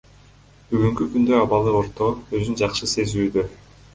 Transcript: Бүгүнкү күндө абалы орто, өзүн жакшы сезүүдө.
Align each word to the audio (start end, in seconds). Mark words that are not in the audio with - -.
Бүгүнкү 0.71 1.05
күндө 1.15 1.35
абалы 1.41 1.75
орто, 1.81 2.09
өзүн 2.39 2.59
жакшы 2.65 2.93
сезүүдө. 2.97 3.45